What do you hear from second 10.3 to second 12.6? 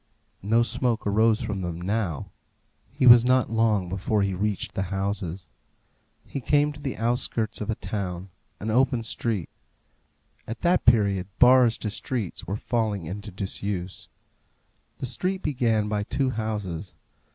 At that period bars to streets were